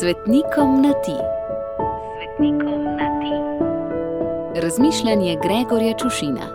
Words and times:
Svetnikom 0.00 0.82
na 0.82 0.92
ti. 0.92 1.16
Svetnikom 2.16 2.84
na 2.84 3.08
ti. 3.20 3.34
Razmišljanje 4.60 5.36
Gregorja 5.42 5.96
Čušina. 5.98 6.46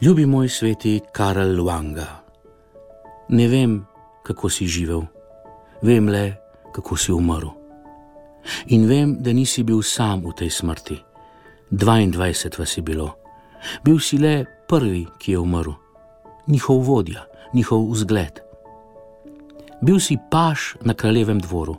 Ljubi 0.00 0.26
moj 0.26 0.48
sveti 0.48 1.00
Karel 1.12 1.56
Luanga. 1.56 2.06
Ne 3.28 3.48
vem, 3.48 3.86
kako 4.22 4.48
si 4.48 4.66
živel, 4.66 5.02
vem 5.82 6.08
le, 6.08 6.32
kako 6.72 6.96
si 6.96 7.12
umrl. 7.12 7.52
In 8.66 8.88
vem, 8.88 9.16
da 9.20 9.32
nisi 9.32 9.62
bil 9.62 9.82
sam 9.82 10.24
v 10.24 10.32
tej 10.32 10.50
smrti. 10.50 10.96
22 11.70 12.58
vas 12.58 12.76
je 12.76 12.82
bilo. 12.82 13.10
Bil 13.84 14.00
si 14.00 14.18
le 14.18 14.44
prvi, 14.68 15.06
ki 15.18 15.32
je 15.32 15.38
umrl, 15.38 15.72
njihov 16.46 16.80
vodja, 16.80 17.26
njihov 17.52 17.90
vzgled. 17.92 18.47
Bil 19.82 20.00
si 20.00 20.18
paš 20.30 20.74
na 20.82 20.94
kraljevem 20.94 21.38
dvoru. 21.38 21.76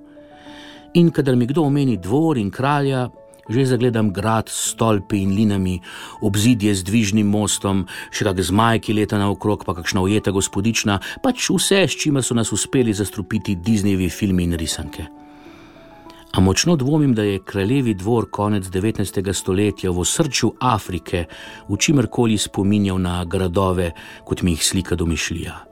In 0.94 1.12
kadar 1.12 1.36
mi 1.36 1.46
kdo 1.46 1.64
omeni 1.68 1.98
dvor 1.98 2.38
in 2.38 2.52
kralja, 2.52 3.10
že 3.50 3.66
zagledam 3.66 4.14
grad 4.14 4.50
s 4.50 4.72
stolpi 4.72 5.22
in 5.22 5.34
linami, 5.36 5.82
obzidje 6.22 6.76
z 6.76 6.86
dvižnim 6.86 7.28
mostom, 7.28 7.88
še 8.14 8.30
kak 8.30 8.42
zmaj, 8.46 8.86
ki 8.86 8.94
leta 8.94 9.18
naokrog, 9.18 9.66
pa 9.66 9.74
kakšna 9.74 10.06
ujeta 10.06 10.32
gospodična, 10.32 11.00
pač 11.26 11.50
vse, 11.50 11.84
s 11.90 11.98
čimer 11.98 12.24
so 12.24 12.38
nas 12.38 12.54
uspeli 12.54 12.94
zastrupiti 12.94 13.58
Disneyevi 13.58 14.10
filmi 14.10 14.46
in 14.46 14.54
risanke. 14.54 15.10
A 16.30 16.42
močno 16.46 16.76
dvomim, 16.78 17.16
da 17.18 17.26
je 17.26 17.42
kraljevi 17.42 17.96
dvor 17.98 18.30
konec 18.30 18.70
19. 18.70 19.34
stoletja 19.34 19.90
v 19.90 20.06
srču 20.06 20.54
Afrike 20.62 21.26
v 21.68 21.78
čimerkoli 21.78 22.38
spominjal 22.38 23.02
na 23.02 23.26
gradove, 23.26 23.92
kot 24.24 24.46
mi 24.46 24.54
jih 24.54 24.66
slika 24.66 24.96
domišljija. 24.96 25.69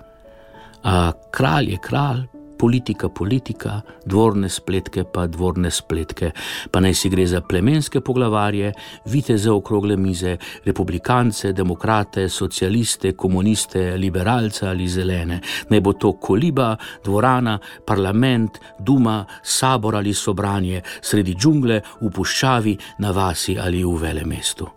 Kralj 1.32 1.71
je 1.71 1.77
kralj, 1.84 2.21
politika 2.57 3.10
politika, 3.10 3.82
dvorne 4.05 4.49
spletke 4.49 5.04
pa 5.04 5.27
dvorne 5.27 5.71
spletke, 5.71 6.32
pa 6.71 6.80
naj 6.80 6.96
si 6.96 7.10
gre 7.10 7.26
za 7.27 7.41
plemenske 7.41 8.02
poglavarje, 8.02 8.71
viteze 9.05 9.52
okrogle 9.52 9.98
mize, 9.98 10.38
republikance, 10.65 11.52
demokrate, 11.54 12.30
socialiste, 12.30 13.13
komuniste, 13.13 13.98
liberalce 13.98 14.68
ali 14.68 14.88
zelene. 14.88 15.41
Naj 15.70 15.82
bo 15.82 15.93
to 15.93 16.13
koliba, 16.13 16.76
dvorana, 17.05 17.60
parlament, 17.85 18.60
duma, 18.80 19.26
sabor 19.43 19.96
ali 19.96 20.13
sobranje, 20.13 20.82
sredi 21.02 21.35
džungle, 21.35 21.82
v 22.02 22.12
puščavi, 22.15 22.77
na 22.99 23.12
vasi 23.12 23.60
ali 23.60 23.84
v 23.84 23.96
vele 24.02 24.26
mestu. 24.26 24.68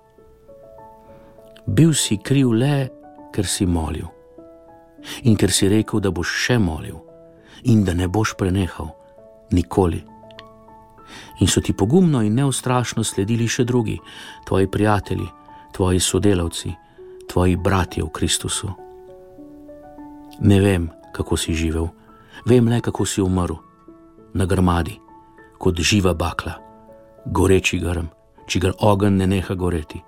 Bil 1.67 1.95
si 1.95 2.19
kriv 2.19 2.51
le, 2.53 2.89
ker 3.31 3.47
si 3.47 3.67
molil 3.67 4.20
in 5.23 5.37
ker 5.37 5.53
si 5.53 5.69
rekel, 5.69 6.01
da 6.01 6.11
boš 6.11 6.33
še 6.47 6.59
molil 6.59 7.01
in 7.69 7.85
da 7.85 7.95
ne 7.95 8.09
boš 8.09 8.35
prenehal, 8.39 8.89
nikoli. 9.53 10.01
In 11.41 11.49
so 11.49 11.61
ti 11.61 11.73
pogumno 11.73 12.23
in 12.23 12.35
neustrašno 12.35 13.05
sledili 13.05 13.49
še 13.49 13.65
drugi, 13.65 13.99
tvoji 14.47 14.67
prijatelji, 14.67 15.27
tvoji 15.77 16.01
sodelavci, 16.01 16.73
tvoji 17.29 17.57
bratje 17.57 18.05
v 18.05 18.13
Kristusu. 18.13 18.71
Ne 20.41 20.61
vem, 20.61 20.89
kako 21.13 21.37
si 21.37 21.55
živel, 21.55 21.91
vem 22.47 22.69
le, 22.69 22.81
kako 22.81 23.05
si 23.07 23.21
umrl, 23.21 23.59
na 24.33 24.47
grmadi, 24.47 24.97
kot 25.59 25.81
živa 25.81 26.15
bakla, 26.15 26.55
goreči 27.27 27.81
grm, 27.83 28.09
čigar 28.47 28.73
ogenj 28.81 29.19
ne 29.21 29.27
neha 29.27 29.55
goreti 29.55 30.01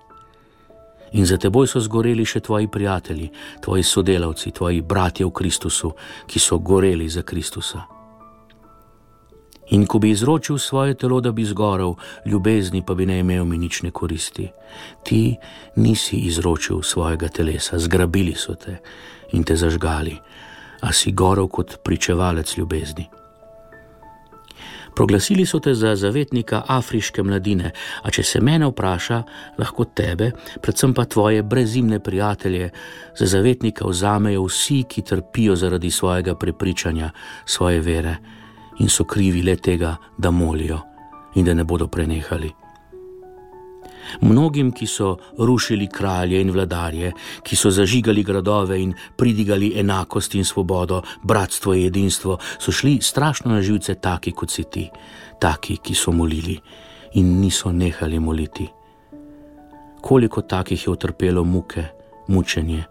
in 1.12 1.26
za 1.26 1.36
teboj 1.36 1.66
so 1.66 1.80
zgoreli 1.80 2.24
še 2.24 2.40
tvoji 2.40 2.68
prijatelji, 2.68 3.30
tvoji 3.60 3.82
sodelavci, 3.82 4.50
tvoji 4.50 4.80
bratje 4.80 5.26
v 5.26 5.30
Kristusu, 5.30 5.92
ki 6.26 6.38
so 6.38 6.58
goreli 6.58 7.08
za 7.08 7.22
Kristusa. 7.22 7.82
In 9.72 9.86
ko 9.86 9.98
bi 9.98 10.10
izročil 10.10 10.58
svoje 10.58 10.94
telo, 10.94 11.20
da 11.20 11.32
bi 11.32 11.44
zgorel, 11.44 11.94
ljubezni 12.26 12.82
pa 12.86 12.94
bi 12.94 13.06
ne 13.06 13.18
imel 13.18 13.44
mi 13.44 13.58
nične 13.58 13.90
koristi. 13.90 14.50
Ti 15.04 15.36
nisi 15.76 16.16
izročil 16.16 16.82
svojega 16.82 17.28
telesa, 17.28 17.78
zgrabili 17.78 18.34
so 18.34 18.54
te 18.54 18.76
in 19.32 19.44
te 19.44 19.56
zažgali, 19.56 20.16
a 20.80 20.92
si 20.92 21.12
gorel 21.12 21.48
kot 21.48 21.78
pričevalec 21.84 22.56
ljubezni. 22.56 23.21
Proglasili 24.94 25.46
so 25.46 25.58
te 25.58 25.74
za 25.74 25.96
zavetnika 25.96 26.62
afriške 26.68 27.22
mladine, 27.22 27.72
a 28.02 28.10
če 28.10 28.22
se 28.22 28.40
mene 28.40 28.68
vpraša, 28.68 29.22
lahko 29.58 29.84
tebe, 29.84 30.30
predvsem 30.60 30.94
pa 30.94 31.04
tvoje 31.04 31.42
brezimne 31.42 32.00
prijatelje, 32.00 32.70
za 33.18 33.26
zavetnika 33.26 33.88
vzamejo 33.88 34.44
vsi, 34.44 34.82
ki 34.88 35.02
trpijo 35.02 35.56
zaradi 35.56 35.90
svojega 35.90 36.34
prepričanja, 36.34 37.10
svoje 37.44 37.80
vere 37.80 38.16
in 38.80 38.88
so 38.88 39.04
krivi 39.04 39.42
le 39.42 39.56
tega, 39.56 39.96
da 40.18 40.30
molijo 40.30 40.80
in 41.34 41.44
da 41.44 41.54
ne 41.54 41.64
bodo 41.64 41.86
prenehali 41.86 42.52
mnogim, 44.20 44.72
ki 44.72 44.86
so 44.86 45.16
rušili 45.38 45.86
kralje 45.86 46.40
in 46.40 46.50
vladarje, 46.50 47.12
ki 47.42 47.56
so 47.56 47.70
zažigali 47.70 48.22
gradove 48.22 48.80
in 48.82 48.94
pridigali 49.16 49.72
enakost 49.80 50.34
in 50.34 50.44
svobodo, 50.44 51.02
bratstvo 51.22 51.74
in 51.74 51.82
jedinstvo, 51.82 52.38
so 52.58 52.72
šli 52.72 52.98
strašno 53.02 53.52
na 53.52 53.62
živce 53.62 53.94
taki, 53.94 54.32
kot 54.32 54.50
si 54.50 54.64
ti, 54.64 54.88
taki, 55.40 55.76
ki 55.76 55.94
so 55.94 56.12
molili 56.12 56.58
in 57.14 57.40
niso 57.40 57.72
nehali 57.72 58.18
moliti. 58.18 58.68
Koliko 60.00 60.42
takih 60.42 60.86
je 60.86 60.90
utrpelo 60.90 61.44
muke, 61.44 61.84
mučenje, 62.28 62.84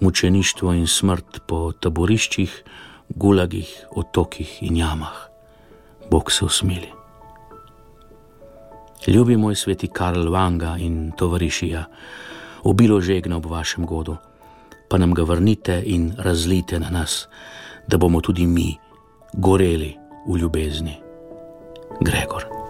mučeništvo 0.00 0.72
in 0.72 0.86
smrt 0.86 1.40
po 1.46 1.72
taboriščih, 1.72 2.62
gulagih, 3.08 3.86
otokih 3.90 4.62
in 4.62 4.76
jamah. 4.76 5.28
Bog 6.10 6.32
se 6.32 6.44
usmili. 6.44 7.03
Ljubi 9.06 9.36
moj 9.36 9.54
sveti 9.54 9.88
Karl 9.88 10.30
Vanga 10.32 10.76
in 10.80 11.12
tovarišija, 11.16 11.84
obilo 12.62 13.00
žegna 13.00 13.36
ob 13.36 13.46
vašem 13.46 13.86
godu, 13.86 14.16
pa 14.88 14.98
nam 14.98 15.14
ga 15.14 15.22
vrnite 15.22 15.82
in 15.86 16.12
razlite 16.18 16.80
na 16.80 16.90
nas, 16.90 17.28
da 17.86 17.98
bomo 17.98 18.20
tudi 18.20 18.46
mi 18.46 18.76
goreli 19.32 19.96
v 20.28 20.38
ljubezni. 20.38 20.96
Gregor. 22.00 22.63